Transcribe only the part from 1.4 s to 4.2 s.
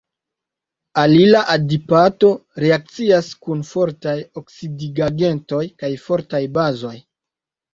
adipato reakcias kun fortaj